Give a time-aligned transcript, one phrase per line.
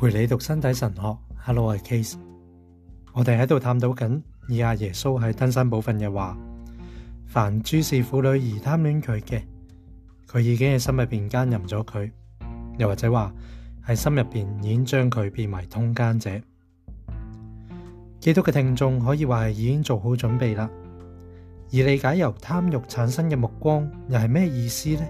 [0.00, 2.14] 陪你读身体神学，Hello，我系 Case，
[3.14, 6.38] 我哋喺度探讨紧以阿耶稣喺登山宝训嘅话，
[7.26, 9.42] 凡诸事妇女而贪恋佢嘅，
[10.30, 12.08] 佢已经喺心入边奸淫咗佢，
[12.78, 13.34] 又或者话
[13.84, 16.30] 喺心入边已经将佢变埋通奸者。
[18.20, 20.70] 基督嘅听众可以话系已经做好准备啦，
[21.72, 25.02] 而理解由贪欲产生嘅目光又系咩意思呢？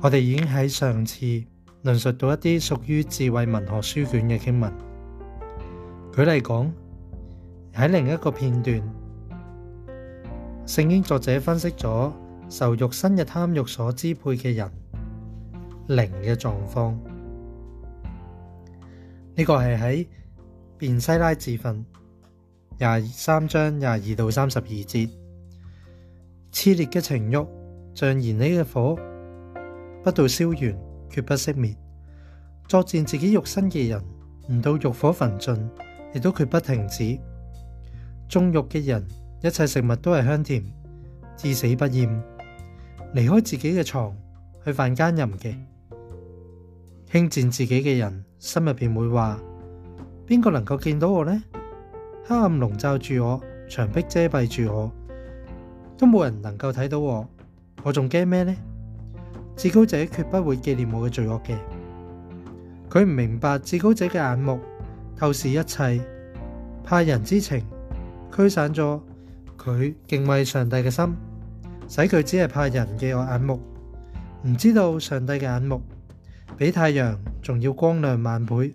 [0.00, 1.44] 我哋已经喺上次。
[1.82, 4.72] 论述到一啲属于智慧文学书卷嘅经文。
[6.12, 6.72] 举例讲
[7.72, 8.82] 喺另一个片段，
[10.66, 12.12] 圣经作者分析咗
[12.48, 14.68] 受肉身嘅贪欲所支配嘅人
[15.86, 16.98] 灵嘅状况。
[19.36, 20.06] 呢个系喺
[20.76, 21.86] 便西拉自训
[22.76, 25.08] 廿三章廿二到三十二节，
[26.50, 27.34] 炽烈嘅情欲
[27.94, 28.96] 像燃起嘅火，
[30.02, 30.87] 不到烧完。
[31.10, 31.74] 绝不熄灭，
[32.68, 34.02] 作战自己肉身嘅人，
[34.50, 35.54] 唔到欲火焚尽，
[36.12, 37.18] 亦都绝不停止。
[38.28, 39.06] 纵欲嘅人，
[39.42, 40.64] 一切食物都系香甜，
[41.36, 42.22] 至死不厌。
[43.14, 44.14] 离开自己嘅床，
[44.64, 45.54] 去凡间任嘅。
[47.10, 49.40] 轻贱自己嘅人，心入边会话：
[50.26, 51.42] 边个能够见到我呢？
[52.26, 54.92] 黑暗笼罩住我，墙壁遮蔽住我，
[55.96, 57.26] 都冇人能够睇到我。
[57.84, 58.54] 我仲惊咩呢？」
[59.58, 61.52] 至高者绝不会纪念我嘅罪恶嘅，
[62.88, 64.56] 佢唔明白至高者嘅眼目
[65.16, 66.00] 透视一切，
[66.84, 67.60] 怕人之情
[68.36, 69.00] 驱散咗
[69.60, 71.12] 佢敬畏上帝嘅心，
[71.88, 73.60] 使佢只系怕人嘅眼目，
[74.46, 75.82] 唔知道上帝嘅眼目
[76.56, 78.72] 比太阳仲要光亮万倍。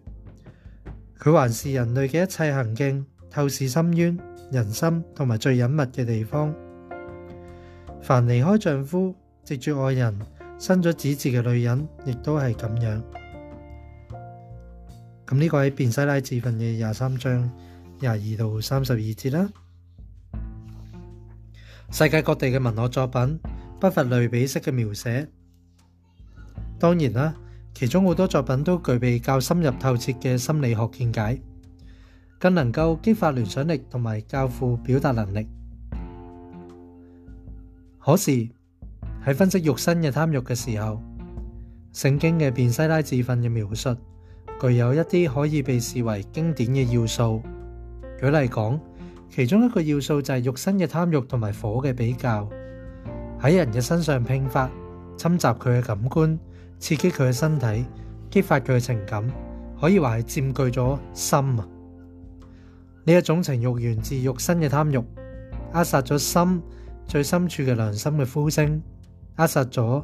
[1.18, 4.20] 佢还是人类嘅一切行径透视深渊、
[4.52, 6.54] 人心同埋最隐密嘅地方。
[8.02, 10.20] 凡离开丈夫，直住爱人。
[10.66, 13.04] 生咗指節嘅女人，亦都係咁樣。
[15.28, 17.52] 咁呢個喺《變西拉自焚嘅廿三章
[18.00, 19.50] 廿二到三十二節啦。
[21.92, 23.42] 世界各地嘅文學作品
[23.82, 25.28] 不乏類比式嘅描寫，
[26.80, 27.36] 當然啦，
[27.74, 31.42] 其中好多作品都具備較深入透徹嘅心理學見解，
[32.40, 35.46] 更能夠激發聯想力同埋教父表達能力。
[38.00, 38.48] 可是，
[39.26, 41.02] 喺分析肉身嘅贪欲嘅时候，
[41.94, 43.96] 圣经嘅便西拉自训嘅描述
[44.60, 47.42] 具有一啲可以被视为经典嘅要素。
[48.20, 48.78] 举例讲，
[49.30, 52.50] 其中一个要素就系肉身嘅贪欲同埋火嘅比较，
[53.40, 54.70] 喺人嘅身上拼发，
[55.18, 56.38] 侵袭佢嘅感官，
[56.80, 57.86] 刺激佢嘅身体，
[58.30, 59.26] 激发佢嘅情感，
[59.80, 61.68] 可以话系占据咗心啊。
[63.06, 64.98] 呢一种情欲源自肉身嘅贪欲，
[65.72, 66.62] 扼杀咗心
[67.08, 68.82] 最深处嘅良心嘅呼声。
[69.36, 70.04] 扼实咗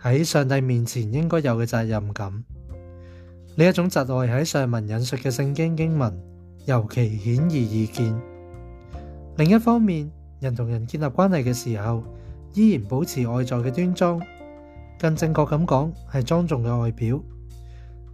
[0.00, 2.32] 喺上帝面前应该有嘅责任感
[3.56, 6.16] 呢一种窒碍喺上文引述嘅圣经经文
[6.66, 8.14] 尤其显而易见。
[9.38, 12.04] 另一方面，人同人建立关系嘅时候，
[12.54, 14.20] 依然保持外在嘅端庄，
[15.00, 17.20] 更正确咁讲系庄重嘅外表。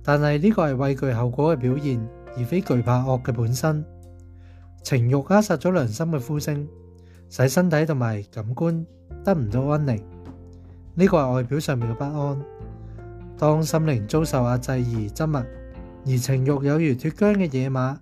[0.03, 2.09] 但系呢个系畏惧后果嘅表现，
[2.39, 3.85] 而非惧怕恶嘅本身。
[4.83, 6.67] 情欲扼杀咗良心嘅呼声，
[7.29, 8.87] 使身体同埋感官
[9.25, 10.16] 得唔到安宁。
[10.99, 12.43] 呢個係外表上面嘅不安，
[13.37, 15.37] 當心靈遭受壓制而执物，
[16.07, 17.95] 而情欲有如脱缰嘅野馬，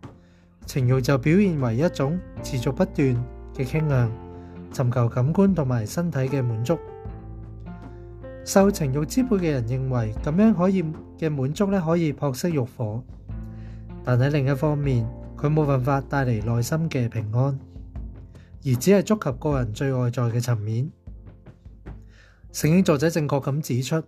[0.65, 3.21] 情欲就表現為一種持續不斷
[3.53, 4.11] 嘅倾向，
[4.73, 6.79] 尋求感官同埋身體嘅滿足。
[8.45, 10.85] 受情欲支配嘅人認為咁樣可以
[11.19, 13.03] 嘅滿足咧，可以扑熄欲火，
[14.05, 15.05] 但喺另一方面，
[15.37, 17.45] 佢冇辦法帶嚟內心嘅平安，
[18.65, 20.89] 而只係觸及個人最外在嘅層面。
[22.55, 24.01] 圣经作者正确咁指出，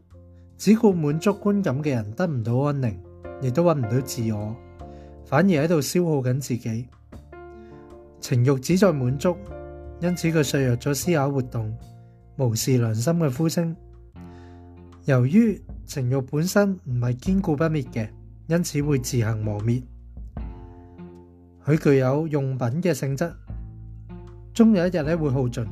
[0.56, 2.96] 只顾满足观感嘅人得唔到安宁，
[3.42, 4.54] 亦都搵唔到自我，
[5.24, 6.86] 反而喺度消耗紧自己。
[8.20, 9.36] 情欲只在满足，
[10.00, 11.76] 因此佢削弱咗思考活动，
[12.36, 13.74] 无视良心嘅呼声。
[15.06, 18.08] 由于情欲本身唔系坚固不灭嘅，
[18.46, 19.82] 因此会自行磨灭。
[21.64, 23.28] 佢具有用品嘅性质，
[24.54, 25.66] 终有一日咧会耗尽。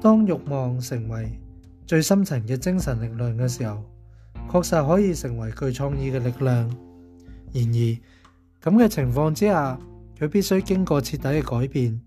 [0.00, 1.40] 当欲望成为
[1.86, 3.84] 最深層嘅精神力量嘅時候，
[4.50, 6.44] 確實可以成為具創意嘅力量。
[6.44, 7.80] 然而
[8.62, 9.78] 咁嘅情況之下，
[10.18, 12.00] 佢必須經過徹底嘅改變。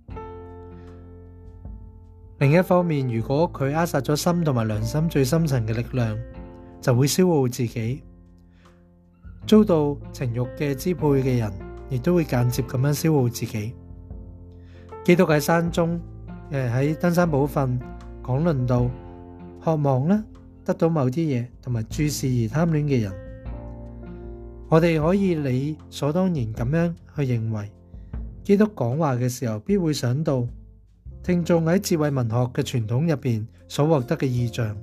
[2.40, 6.18] 另一方面，如果佢扼殺咗心同埋良心最深層嘅力量，
[6.82, 8.04] 就會消耗自己。
[9.46, 11.52] 遭到情慾嘅支配嘅人，
[11.90, 13.76] 亦都會間接咁樣消耗自己。
[15.06, 16.02] 基督喺山中，
[16.52, 17.80] 誒喺登山寶訓
[18.24, 18.90] 講論道。
[19.68, 20.24] 渴望啦，
[20.64, 23.12] 得到某啲嘢，同埋注视而贪恋嘅人，
[24.70, 27.70] 我哋可以理所当然咁样去认为，
[28.46, 30.48] 基督讲话嘅时候必会想到
[31.22, 34.74] 听众喺智慧文学嘅传统入边所获得嘅意象，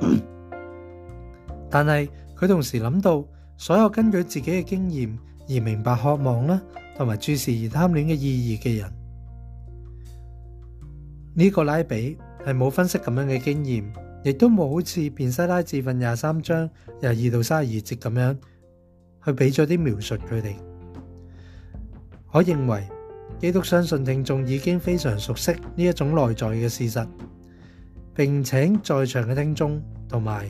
[1.68, 2.08] 但系
[2.38, 3.24] 佢同时谂到
[3.56, 5.18] 所有根据自己嘅经验
[5.48, 6.62] 而明白渴望啦，
[6.96, 8.92] 同埋注视而贪恋嘅意义嘅人，
[11.34, 12.16] 呢个拉比。
[12.46, 13.84] 系冇分析咁样嘅经验，
[14.22, 16.70] 亦都冇好似便西拉自训廿三章
[17.00, 18.38] 廿二到三十二节咁样
[19.24, 20.54] 去俾咗啲描述佢哋。
[22.30, 22.86] 我认为
[23.40, 27.04] 基督相信听众已经非常熟悉呢一种内在嘅事实，
[28.14, 30.46] 并请在场嘅听众同埋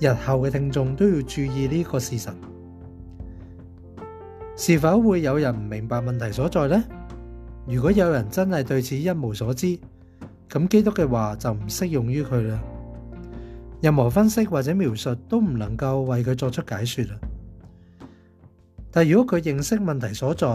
[0.00, 2.28] 日后嘅听众都要注意呢个事实。
[4.56, 6.84] 是否会有人唔明白问题所在呢？
[7.68, 9.78] 如果有人真系对此一无所知？
[10.50, 12.62] 咁基督嘅话就唔适用于佢啦，
[13.80, 17.18] 任何分析或者描述都唔能够为佢作出解说啦。
[18.92, 20.46] 但如果佢认识问题所在，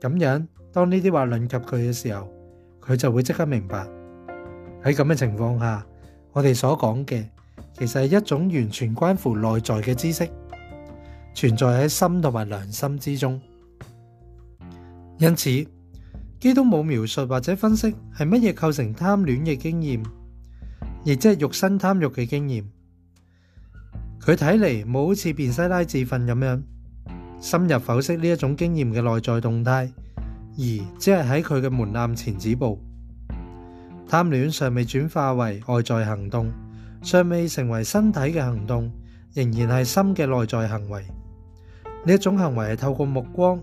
[0.00, 2.26] 咁样当呢啲话论及佢嘅时候，
[2.80, 3.86] 佢就会即刻明白。
[4.82, 5.86] 喺咁嘅情况下，
[6.32, 7.24] 我哋所讲嘅
[7.78, 10.26] 其实系一种完全关乎内在嘅知识，
[11.34, 13.40] 存在喺心同埋良心之中。
[15.18, 15.50] 因此。
[16.42, 20.02] 基督冇描述或者分析系乜嘢构成贪恋嘅经验，
[21.04, 22.68] 亦即系肉身贪欲嘅经验。
[24.20, 26.60] 佢睇嚟冇好似变西拉自训咁样
[27.40, 29.88] 深入剖析呢一种经验嘅内在动态，
[30.56, 30.66] 而
[30.98, 32.76] 只系喺佢嘅门槛前止步。
[34.08, 36.50] 贪恋尚未转化为外在行动，
[37.02, 38.92] 尚未成为身体嘅行动，
[39.32, 41.02] 仍然系心嘅内在行为。
[42.04, 43.62] 呢一种行为系透过目光。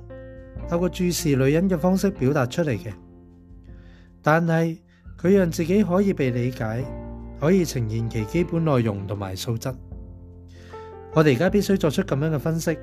[0.67, 2.91] 透过注视女人嘅方式表达出嚟嘅，
[4.21, 4.51] 但系
[5.19, 6.83] 佢让自己可以被理解，
[7.39, 9.73] 可以呈现其基本内容同埋素质。
[11.13, 12.77] 我哋而家必须作出咁样嘅分析，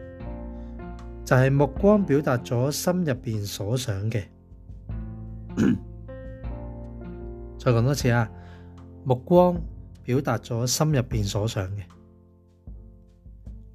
[1.25, 4.23] 就系目光表达咗心入边所想嘅。
[7.59, 8.29] 再讲多次啊，
[9.05, 9.57] 目光
[10.03, 11.85] 表达咗心入边所想嘅，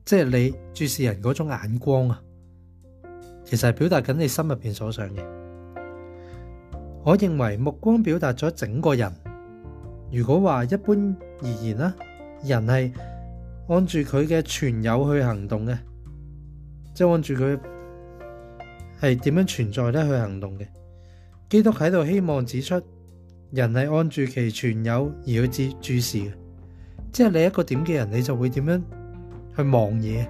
[0.06, 2.21] 即系你注视人嗰种眼光啊。
[3.51, 5.21] 其实系表达紧你心入边所想嘅。
[7.03, 9.12] 我认为目光表达咗整个人。
[10.09, 11.94] 如果话一般而言啦，
[12.45, 12.94] 人系
[13.68, 15.74] 按住佢嘅存有去行动嘅，
[16.94, 17.59] 即系按住佢
[19.01, 20.65] 系点样存在咧去行动嘅。
[21.50, 22.81] 基督喺度希望指出，
[23.51, 26.31] 人系按住其存有而去注注视嘅，
[27.12, 28.81] 即系你一个点嘅人，你就会点样
[29.57, 30.25] 去望嘢。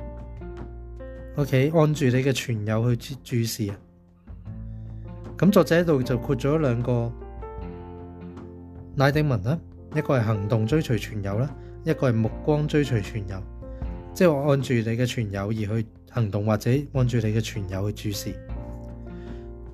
[1.37, 1.71] O.K.
[1.73, 3.75] 按住你嘅全友去注注視啊！
[5.37, 7.09] 咁作者喺度就括咗兩個
[8.97, 9.57] 拉丁文啦，
[9.95, 11.49] 一個係行動追隨全友啦，
[11.85, 13.41] 一個係目光追隨全友。
[14.13, 18.35] 即係我按住你嘅全友而去行動，或者按住你嘅全友去注視。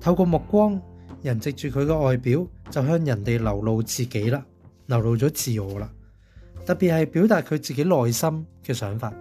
[0.00, 0.80] 透過目光，
[1.22, 4.40] 人藉住佢嘅外表，就向人哋流露自己啦，
[4.86, 5.90] 流露咗自我啦，
[6.64, 9.12] 特別係表達佢自己內心嘅想法。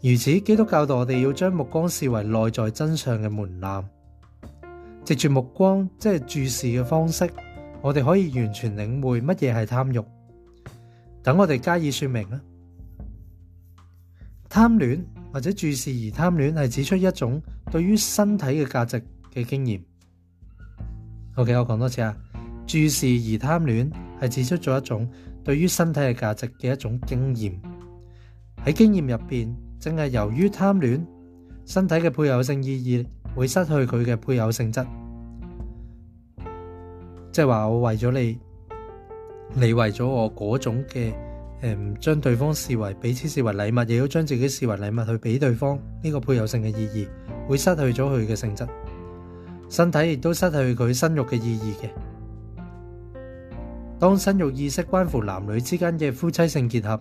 [0.00, 3.84] 如此，基督教导我哋要将目光视为内在真相嘅门槛，
[5.04, 7.28] 藉住目光即系注视嘅方式，
[7.82, 10.00] 我哋可以完全领会乜嘢系贪欲。
[11.20, 12.40] 等我哋加以说明啦。
[14.48, 19.02] 贪恋或者注视而贪恋系指出一种对于身体嘅价值
[19.34, 19.82] 嘅经验。
[21.34, 22.16] OK，我讲多次啊，
[22.66, 23.90] 注视而贪恋
[24.22, 25.10] 系指出咗一种
[25.42, 27.60] 对于身体嘅价值嘅一种经验。
[28.64, 29.67] 喺经验入边。
[29.78, 31.00] 正係由於貪戀，
[31.64, 33.06] 身體嘅配偶性意義
[33.36, 34.84] 會失去佢嘅配偶性質，
[37.30, 38.38] 即係話我為咗你，
[39.54, 41.12] 你為咗我嗰種嘅
[41.76, 47.08] 唔將對方視為彼此視為禮物，亦都將自己視為禮物去俾對方，呢個配偶性嘅意義
[47.46, 48.66] 會失去咗佢嘅性質，
[49.68, 51.88] 身體亦都失去佢生育嘅意義嘅。
[54.00, 57.00] 當生育意識關乎男女之間嘅夫妻性結合。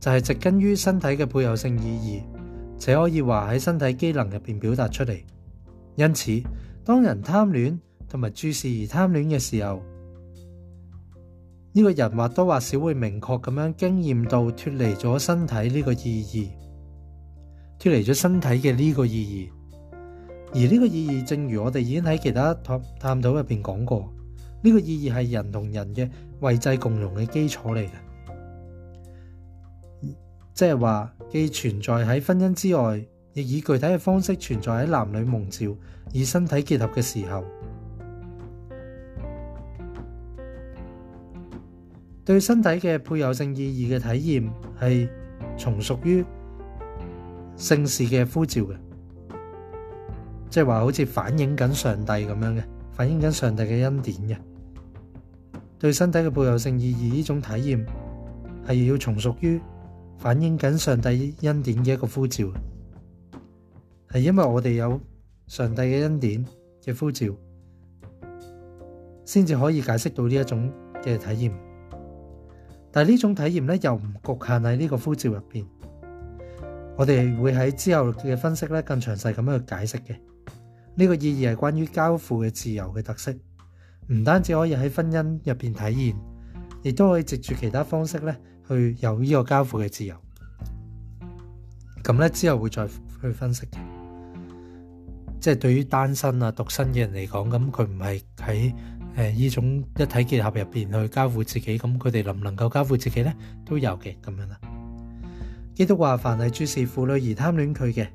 [0.00, 2.22] 就系植根于身体嘅配偶性意义，
[2.78, 5.20] 且可以话喺身体机能入边表达出嚟。
[5.96, 6.42] 因此，
[6.82, 7.78] 当人贪恋
[8.08, 9.82] 同埋注视而贪恋嘅时候，
[11.72, 16.50] 呢个人或多或少会明确咁样经验到脱离咗身体呢个意义，
[17.78, 19.50] 脱离咗身体嘅呢个意义。
[20.52, 24.10] 而呢个意义，正如我哋已经喺其他探探讨入边讲过，
[24.62, 26.08] 呢个意义系人同人嘅
[26.40, 27.90] 位制共融嘅基础嚟嘅。
[30.60, 33.02] 即系话，既存在喺婚姻之外，
[33.32, 35.74] 亦以具体嘅方式存在喺男女蒙召
[36.12, 37.42] 以身体结合嘅时候，
[42.26, 44.52] 对身体嘅配偶性意义嘅体验
[44.82, 45.08] 系
[45.56, 46.22] 从属于
[47.56, 48.76] 姓氏嘅呼召嘅，
[50.50, 52.62] 即系话好似反映紧上帝咁样嘅，
[52.92, 54.36] 反映紧上帝嘅恩典嘅。
[55.78, 57.86] 对身体嘅配偶性意义呢种体验
[58.68, 59.58] 系要从属于。
[60.20, 62.46] 反映緊上帝恩典嘅一個呼召，
[64.12, 65.00] 系因為我哋有
[65.46, 66.44] 上帝嘅恩典
[66.84, 67.34] 嘅呼召，
[69.24, 70.70] 先至可以解釋到呢一種
[71.02, 71.52] 嘅體驗。
[72.92, 75.64] 但系呢種體驗咧，又唔局限喺呢個呼召入边，
[76.98, 80.16] 我哋會喺之後嘅分析咧，更詳細咁样去解釋嘅。
[80.96, 83.32] 呢個意義係關於交付嘅自由嘅特色，
[84.08, 86.14] 唔單止可以喺婚姻入边體驗，
[86.82, 88.36] 亦都可以藉住其他方式咧。
[88.70, 90.14] 去有呢個交付嘅自由，
[92.04, 92.86] 咁咧之後會再
[93.20, 93.78] 去分析嘅。
[95.40, 98.74] 即係對於單身啊、獨身嘅人嚟講，咁佢唔係喺
[99.16, 103.34] 诶呢種一體結合入边去交付自己，咁佢哋能唔能夠交付自己咧？
[103.64, 104.60] 都有嘅咁樣啦。
[105.74, 108.06] 基督話：凡係注视婦女而貪戀佢嘅，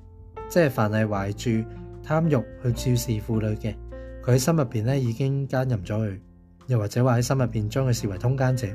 [0.47, 1.33] 即係凡係懷
[1.63, 1.67] 住
[2.05, 3.75] 貪欲去注视婦女嘅，
[4.23, 6.17] 佢喺心入边咧已經奸淫咗佢，
[6.67, 8.67] 又或者話喺心入边將佢視為通奸者。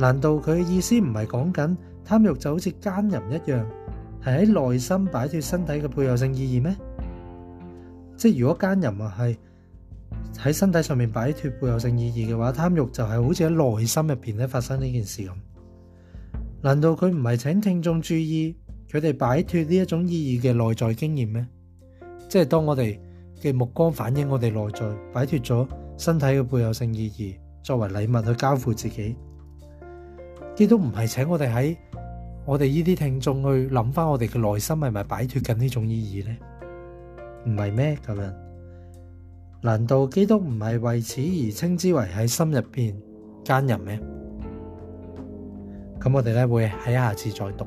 [0.00, 3.66] 难道佢嘅意思唔系讲紧贪欲就好似奸淫一样，
[4.24, 6.74] 系喺内心摆脱身体嘅背偶性意义咩？
[8.16, 9.38] 即系如果奸淫啊系
[10.40, 15.32] 喺身体上面摆脱背偶性意义嘅话，贪欲就系好似喺内心入边咧发生呢件事咁。
[16.62, 18.56] 难道佢唔系请听众注意
[18.90, 21.46] 佢哋摆脱呢一种意义嘅内在经验咩？
[22.26, 22.98] 即系当我哋
[23.42, 24.80] 嘅目光反映我哋内在
[25.12, 29.14] 摆脱咗身体嘅背偶性意义，作为礼物去交付自己。
[30.54, 31.76] 基督唔系请我哋喺
[32.44, 36.36] 我哋呢啲听众去谂翻我哋嘅内心系咪摆脱紧呢种意义呢？
[37.46, 38.34] 唔系咩咁样？
[39.62, 42.96] 难道基督唔系为此而称之为喺心入边
[43.44, 43.98] 奸人咩？
[46.00, 47.66] 咁我哋咧会喺下次再读。